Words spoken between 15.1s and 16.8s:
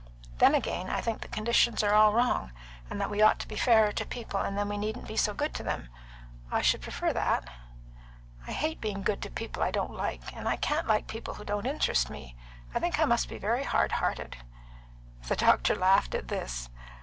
The doctor laughed at this.